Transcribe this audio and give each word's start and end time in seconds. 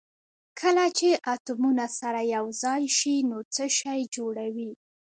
کله 0.59 0.85
چې 0.97 1.09
اتومونه 1.33 1.85
سره 1.99 2.21
یو 2.35 2.45
ځای 2.63 2.83
شي 2.97 3.15
نو 3.29 3.37
څه 3.55 3.63
شی 3.77 3.99
جوړوي 4.15 4.71